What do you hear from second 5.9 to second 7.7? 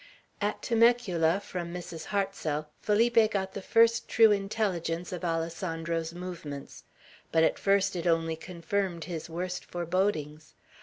movements; but at